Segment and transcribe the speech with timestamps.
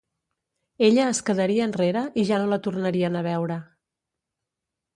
[0.87, 3.61] Ella es quedaria enrere i ja no la tornarien a veure.